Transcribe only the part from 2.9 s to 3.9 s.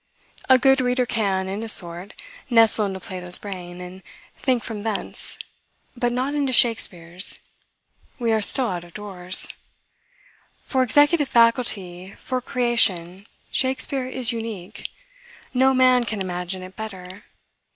Plato's brain,